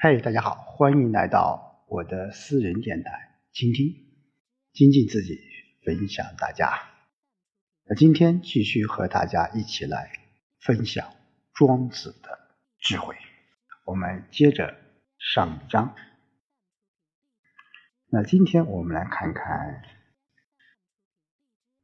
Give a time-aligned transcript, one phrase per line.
[0.00, 3.96] 嗨，大家好，欢迎来到我的私人电台，倾听，
[4.72, 5.40] 精进自己，
[5.84, 6.70] 分享大家。
[7.82, 10.12] 那今天继续和大家一起来
[10.60, 11.12] 分享
[11.52, 12.28] 庄子的
[12.78, 13.16] 智慧。
[13.86, 14.78] 我们接着
[15.18, 15.96] 上一章。
[18.06, 19.82] 那今天我们来看看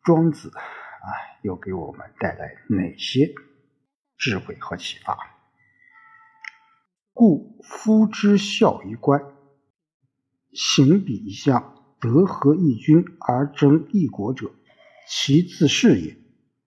[0.04, 1.10] 庄子啊，
[1.42, 3.34] 又给我们带来哪些
[4.16, 5.33] 智慧和启发？
[7.16, 9.22] 故夫之孝于官，
[10.52, 14.50] 行比一相，德合一君而争一国者，
[15.08, 16.18] 其自是也，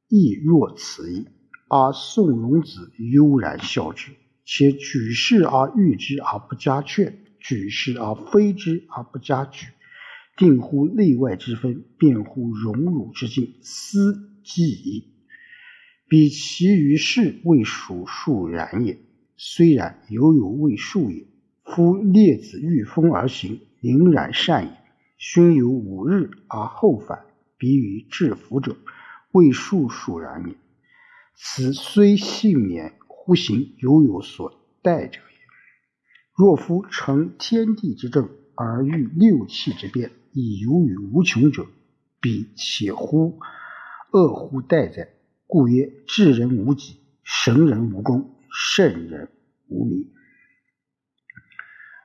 [0.07, 1.27] 亦若此矣。
[1.67, 4.13] 而宋荣子悠然笑之，
[4.45, 9.67] 且举世而誉之而不加劝，举世而非之而不加举，
[10.37, 15.13] 定乎内外之分，辩乎荣辱之境，斯既矣。
[16.07, 19.06] 彼其余事未属数然也。
[19.37, 21.25] 虽然犹有未数也。
[21.63, 24.71] 夫列子御风而行，宁然善也。
[25.17, 27.25] 勋有五日而后返，
[27.57, 28.77] 比于治服者，
[29.31, 30.55] 未数数然也。
[31.35, 35.37] 此虽幸免乎行，犹有所待者也。
[36.35, 41.67] 若夫成天地之正，而欲六气之变，以游于无穷者，
[42.21, 43.39] 彼且乎
[44.13, 45.09] 恶乎待哉？
[45.45, 48.36] 故曰：智人无己，神人无功。
[48.59, 49.29] 圣人
[49.67, 50.11] 无名。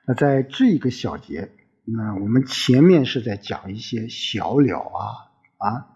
[0.05, 1.51] 那在这一个小节，
[1.83, 5.87] 那我们前面是在讲一些小鸟啊啊，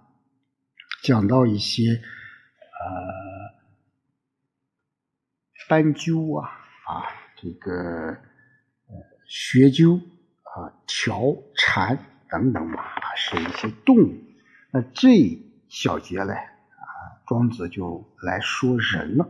[1.03, 2.01] 讲到一些呃
[5.69, 6.49] 斑鸠啊
[6.87, 8.95] 啊，这个呃
[9.27, 11.21] 学鸠啊、条
[11.55, 11.99] 蝉
[12.31, 12.83] 等等啊，
[13.15, 14.15] 是一些动物。
[14.71, 19.29] 那这小节呢啊，庄子就来说人了。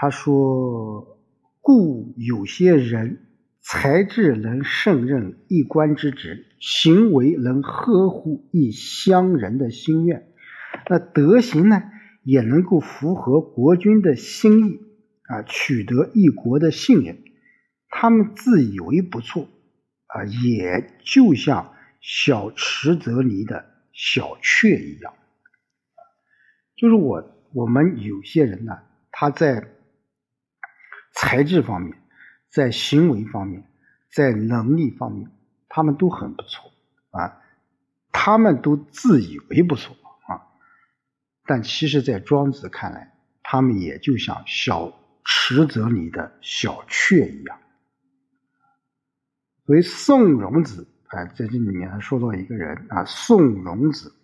[0.00, 1.18] 他说
[1.60, 3.26] ：“故有些人
[3.60, 10.28] 才智能胜任一官之职，行为能呵护一乡人的心愿，
[10.88, 11.82] 那德行呢，
[12.22, 14.78] 也能够符合国君的心意
[15.24, 17.18] 啊，取得一国的信任。
[17.88, 19.48] 他们自以为不错
[20.06, 25.12] 啊，也就像小池泽里的小雀一样。
[26.76, 28.78] 就是我我们有些人呢，
[29.10, 29.70] 他在。”
[31.20, 32.00] 才智方面，
[32.48, 33.68] 在行为方面，
[34.12, 35.28] 在能力方面，
[35.68, 36.70] 他们都很不错
[37.10, 37.42] 啊，
[38.12, 39.96] 他们都自以为不错
[40.28, 40.46] 啊，
[41.44, 43.12] 但其实，在庄子看来，
[43.42, 44.92] 他们也就像小
[45.24, 47.58] 池泽里的小雀一样。
[49.66, 54.14] 所以，宋荣子啊，在这里面还说到一个人啊，宋荣子。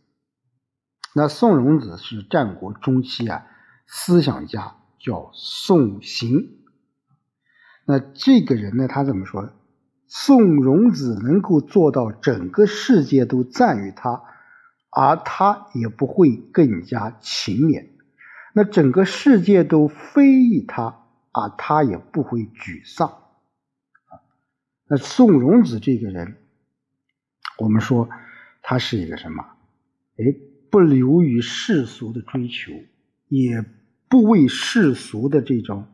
[1.12, 3.44] 那宋荣子是战国中期啊，
[3.88, 6.60] 思想家，叫宋行。
[7.86, 8.88] 那这个人呢？
[8.88, 9.52] 他怎么说？
[10.06, 14.22] 宋荣子能够做到整个世界都赞誉他，
[14.90, 17.88] 而他也不会更加勤勉；
[18.54, 23.18] 那整个世界都非议他，而他也不会沮丧。
[24.86, 26.36] 那宋荣子这个人，
[27.58, 28.08] 我们说
[28.62, 29.44] 他是一个什么？
[30.16, 30.24] 哎，
[30.70, 32.72] 不流于世俗的追求，
[33.28, 33.64] 也
[34.08, 35.88] 不为世俗的这种。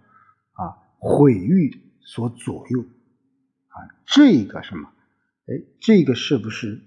[1.03, 2.81] 毁誉所左右
[3.69, 4.91] 啊，这个什么？
[5.47, 6.83] 哎，这个是不是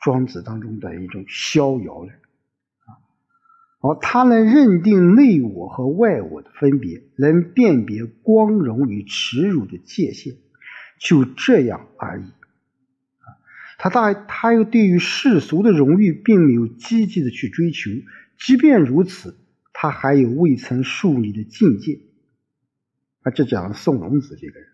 [0.00, 2.12] 庄子当中的一种逍遥呢？
[2.86, 2.98] 啊，
[3.78, 10.34] 好，他能认定内我和外我的分别，能辨别光荣与耻辱的界限，
[10.98, 12.24] 就这样而已。
[12.24, 13.38] 啊，
[13.78, 17.92] 他大他又对于世俗的荣誉并没有积极的去追求，
[18.38, 19.38] 即便如此，
[19.72, 22.00] 他还有未曾树立的境界。
[23.30, 24.68] 这讲宋荣子这个人，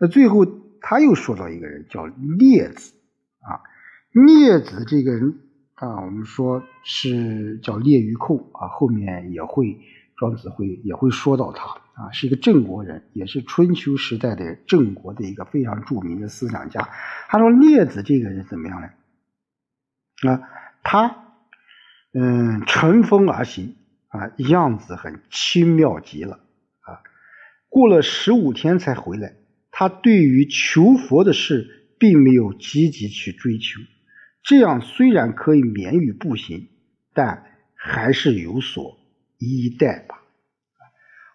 [0.00, 0.44] 那最后
[0.80, 2.94] 他又说到一个人叫列子
[3.40, 3.60] 啊，
[4.12, 5.40] 列子这个人
[5.74, 9.78] 啊，我们说是叫列于寇啊，后面也会
[10.16, 16.88] 庄子会也会说到他啊，是一个郑国人，也是春秋时代的郑国的一个非常著名的思想家。
[17.28, 18.88] 他说列子这个人怎么样呢？
[20.30, 20.40] 啊，
[20.82, 21.24] 他
[22.12, 23.76] 嗯乘风而行
[24.08, 26.40] 啊，样子很轻妙极了。
[27.76, 29.36] 过了十五天才回来，
[29.70, 33.82] 他对于求佛的事并没有积极去追求，
[34.42, 36.70] 这样虽然可以免于步行，
[37.12, 37.44] 但
[37.74, 38.96] 还是有所
[39.36, 40.22] 依待吧。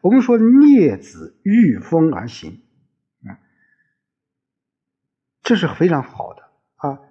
[0.01, 2.59] 我们说聂子遇风而行，
[3.27, 3.37] 啊，
[5.43, 6.41] 这是非常好的
[6.77, 7.01] 啊。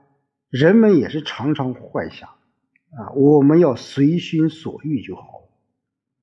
[0.49, 5.23] 人们也是常常幻想啊，我们要随心所欲就好。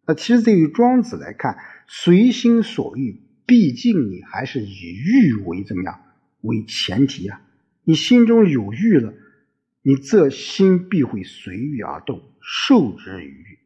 [0.07, 5.99] 那其实对于庄子来看，随心所欲毕竟你还是以欲为怎么样
[6.41, 7.41] 为前提啊？
[7.83, 9.13] 你心中有欲了，
[9.81, 13.59] 你这心必会随欲而动，受之于欲。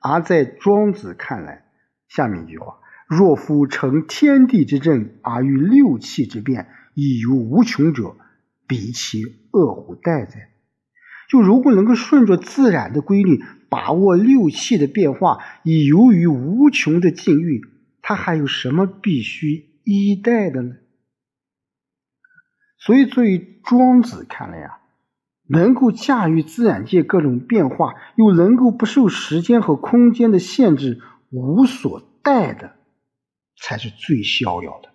[0.00, 1.64] 而在庄子看来，
[2.08, 2.78] 下面一句话：
[3.08, 8.16] 若夫成天地之正，而欲六气之变，以有无穷者，
[8.66, 10.50] 彼其恶乎待哉？
[11.28, 13.42] 就如果能够顺着自然的规律，
[13.76, 17.60] 把握六气的变化，以由于无穷的境遇，
[18.00, 20.76] 他还有什么必须依待的呢？
[22.78, 24.78] 所以，作为庄子看来啊，
[25.46, 32.76] 能够驾驭自然界各种变化，又能够不受时间和空间的限制，无所待的，
[33.60, 34.88] 才是最逍遥的。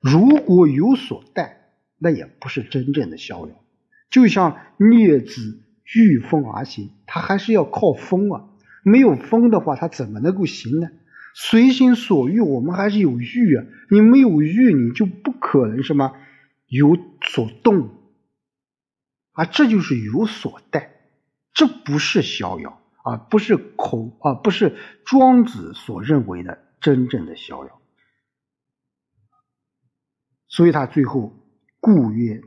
[0.00, 3.54] 如果有所待，那也不是真正的逍遥。
[4.08, 5.60] 就像镊子
[5.94, 8.48] 御风而行，它还是要靠风啊。
[8.84, 10.88] 没有风的话，它怎么能够行呢？
[11.34, 13.64] 随心所欲，我们还是有欲啊。
[13.90, 16.14] 你没有欲，你就不可能什么
[16.66, 17.90] 有所动
[19.32, 19.44] 啊。
[19.44, 20.92] 这就是有所待，
[21.54, 27.80] 这不是逍遥啊，不是口啊，不是庄子所认为的真正的逍遥。
[30.48, 31.32] 所以他最后
[31.80, 32.40] 故曰。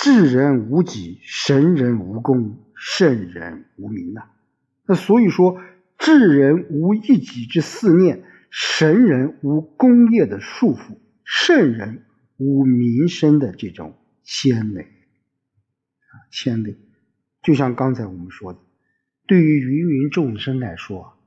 [0.00, 4.22] 智人无己，神人无功，圣人无名呐。
[4.86, 5.60] 那所以说，
[5.98, 12.04] 智人无一己之思念，神人无功业的束缚，圣人
[12.36, 16.76] 无名声的这种牵累啊，牵累。
[17.42, 18.60] 就像刚才我们说的，
[19.26, 21.18] 对于芸芸众生来说，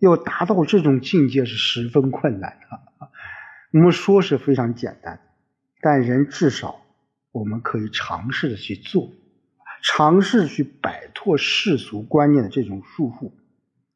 [0.00, 3.08] 要达到这种境界是十分困难的。
[3.72, 5.20] 我们说是非常简单，
[5.80, 6.82] 但人至少。
[7.36, 9.12] 我们可以尝试的去做，
[9.82, 13.30] 尝试去摆脱世俗观念的这种束缚。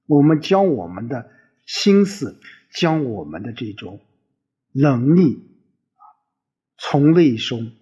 [0.06, 1.30] 我们将我们的
[1.64, 2.38] 心思，
[2.74, 3.98] 将我们的这种
[4.72, 5.56] 能力
[5.94, 6.04] 啊，
[6.76, 7.72] 从内中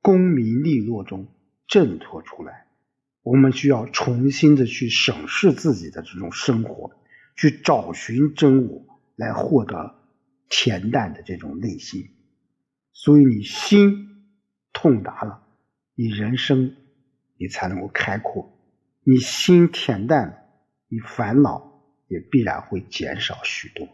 [0.00, 1.26] 功名利禄中
[1.66, 2.68] 挣脱出来。
[3.24, 6.92] 我们需要重新的去审视自己的这种生活，
[7.34, 8.84] 去找寻真我，
[9.16, 9.96] 来获得
[10.48, 12.08] 恬淡的这种内心。
[12.92, 14.11] 所以，你心。
[14.82, 15.40] 通达了，
[15.94, 16.74] 你人生
[17.38, 18.50] 你才能够开阔；
[19.04, 20.34] 你心恬淡了，
[20.88, 23.88] 你烦恼也必然会减少许多。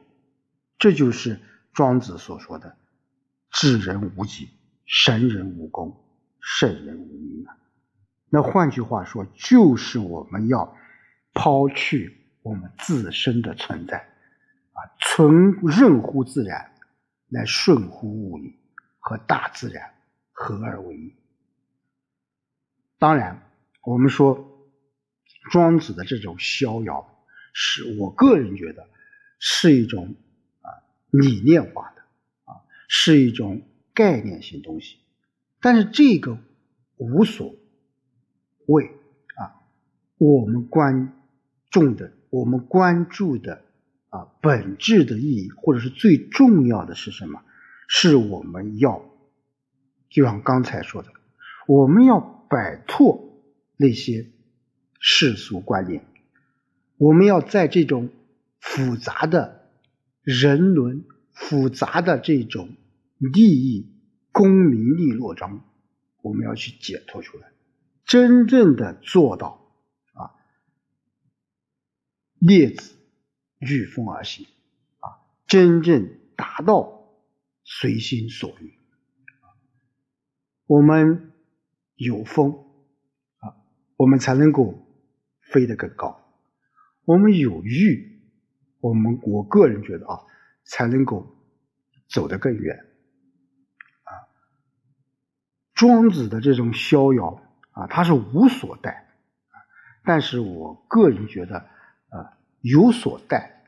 [0.78, 1.40] 这就是
[1.74, 2.74] 庄子所说的
[3.52, 4.48] “智人无己，
[4.86, 5.94] 神人无功，
[6.40, 7.52] 圣人无名”啊。
[8.30, 10.74] 那换句话说，就是我们要
[11.34, 16.72] 抛去我们自身的存在啊，存任乎自然，
[17.28, 18.58] 来顺乎物理
[19.00, 19.97] 和大自然。
[20.40, 21.12] 合二为一。
[22.96, 23.42] 当然，
[23.82, 24.68] 我们说
[25.50, 28.88] 庄子的这种逍遥，是我个人觉得
[29.40, 30.14] 是一种
[30.60, 30.70] 啊
[31.10, 32.02] 理念化的
[32.44, 33.62] 啊，是一种
[33.92, 34.98] 概念性东西。
[35.60, 36.38] 但是这个
[36.98, 37.56] 无所
[38.66, 38.92] 谓
[39.34, 39.58] 啊，
[40.18, 41.20] 我们关
[41.68, 43.64] 重的，我们关注的
[44.10, 47.42] 啊本质的意义，或者是最重要的是什么？
[47.88, 49.04] 是我们要。
[50.10, 51.12] 就像刚才说的，
[51.66, 53.42] 我们要摆脱
[53.76, 54.30] 那些
[54.98, 56.04] 世俗观念，
[56.96, 58.10] 我们要在这种
[58.58, 59.70] 复杂的
[60.22, 62.70] 人伦、复杂的这种
[63.18, 63.92] 利益、
[64.32, 65.60] 功名利禄中，
[66.22, 67.52] 我们要去解脱出来，
[68.04, 69.72] 真正的做到
[70.14, 70.32] 啊，
[72.38, 72.94] 列子
[73.58, 74.46] 御风而行
[75.00, 77.12] 啊，真正达到
[77.62, 78.77] 随心所欲。
[80.68, 81.32] 我们
[81.94, 82.52] 有风
[83.38, 83.56] 啊，
[83.96, 84.86] 我们才能够
[85.50, 86.20] 飞得更高；
[87.06, 88.20] 我们有欲，
[88.80, 90.20] 我们我个人觉得啊，
[90.64, 91.26] 才能够
[92.10, 92.76] 走得更远
[94.04, 94.12] 啊。
[95.72, 99.56] 庄子的这种逍遥啊，他是无所待啊，
[100.04, 101.60] 但是我个人觉得
[102.10, 103.64] 啊，有所待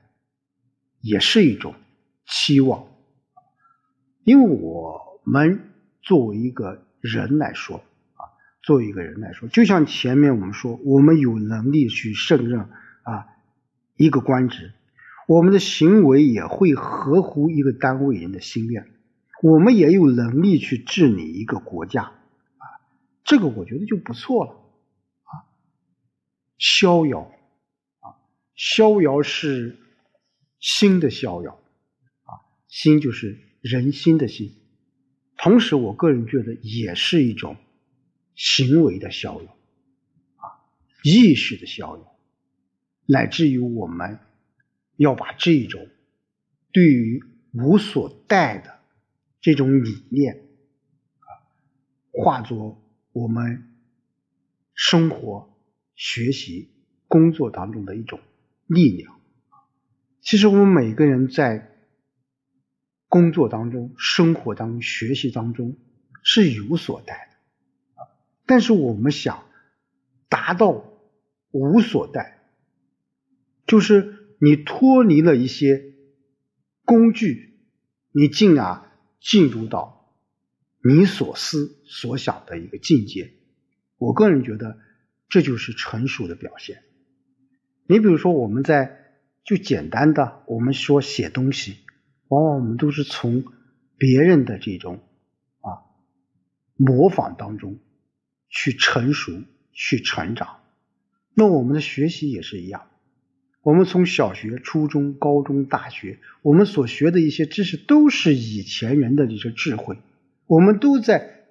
[1.01, 1.75] 也是一种
[2.27, 2.87] 期望，
[4.23, 6.89] 因为我们作为一个。
[7.01, 7.79] 人来说
[8.15, 8.29] 啊，
[8.63, 12.61] 作为一个人来说，就像前面我们说，我们有能力去胜任
[13.03, 13.27] 啊
[13.97, 14.73] 一个官职，
[15.27, 18.91] 我们的行为也会合乎一个单位人的心愿，
[19.43, 22.65] 我们也有能力去治理一个国家啊，
[23.25, 24.53] 这个我觉得就不错了
[25.23, 25.49] 啊。
[26.59, 27.33] 逍遥
[28.01, 28.21] 啊，
[28.55, 29.79] 逍遥是
[30.59, 31.59] 心的逍遥
[32.25, 34.53] 啊，心就是人心的心。
[35.43, 37.57] 同时，我个人觉得也是一种
[38.35, 39.57] 行为的逍遥，
[40.37, 40.61] 啊，
[41.03, 42.17] 意识的逍遥，
[43.07, 44.19] 乃至于我们
[44.97, 45.89] 要把这种
[46.73, 48.81] 对于无所待的
[49.41, 50.43] 这种理念
[51.21, 51.29] 啊，
[52.13, 52.83] 化作
[53.13, 53.67] 我们
[54.75, 55.57] 生活、
[55.95, 56.69] 学习、
[57.09, 58.21] 工作当中的一种
[58.67, 59.19] 力量。
[60.21, 61.80] 其实我们每个人在
[63.11, 65.77] 工作当中、生活当中、学习当中
[66.23, 68.09] 是有所待的啊，
[68.47, 69.45] 但是我们想
[70.31, 70.83] 达到
[71.51, 72.41] 无所待，
[73.67, 75.93] 就是你脱离了一些
[76.87, 77.59] 工具，
[78.13, 78.91] 你进而
[79.21, 80.15] 进入到
[80.83, 83.35] 你所思所想的一个境界。
[83.99, 84.79] 我个人觉得
[85.29, 86.85] 这就是成熟的表现。
[87.87, 88.97] 你比如说我们在。
[89.43, 91.79] 就简单的，我们说写东西，
[92.31, 93.45] 往往我们都是从
[93.99, 95.01] 别人的这种
[95.61, 95.83] 啊
[96.77, 97.79] 模仿当中
[98.49, 100.61] 去成熟、去成长。
[101.35, 102.87] 那我们的学习也是一样，
[103.63, 109.99] 我们从小学、初中、高中、大学，我们所学的一些知识都是以前人的这些智慧，
[110.47, 111.47] 我们都在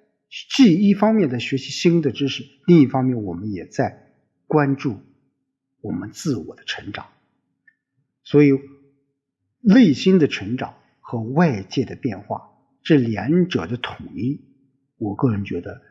[0.54, 4.12] 既一方面在学习新的知识，另一方面我们也在
[4.46, 5.00] 关注
[5.80, 7.08] 我们自我的成长。
[8.22, 8.50] 所以，
[9.60, 12.50] 内心的成长和外界的变化
[12.82, 14.40] 这两者的统一，
[14.96, 15.82] 我个人觉得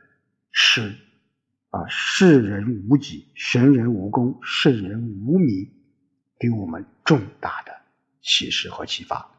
[0.52, 0.96] 是
[1.70, 5.70] 啊，世人无己，神人无功，圣人无名，
[6.40, 7.74] 给我们重大的
[8.22, 9.30] 启示和启发。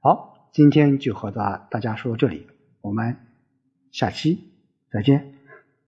[0.00, 2.48] 好，今天就和大大家说到这里，
[2.80, 3.16] 我们
[3.92, 4.40] 下期
[4.90, 5.35] 再见。